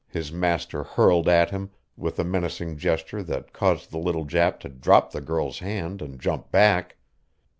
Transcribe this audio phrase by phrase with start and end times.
[0.07, 4.67] his master hurled at him with a menacing gesture that caused the little Jap to
[4.69, 6.97] drop the girl's hand and jump back.